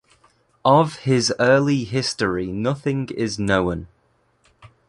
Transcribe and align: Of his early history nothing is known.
Of 0.65 0.95
his 1.05 1.31
early 1.39 1.83
history 1.83 2.47
nothing 2.51 3.09
is 3.11 3.37
known. 3.37 3.87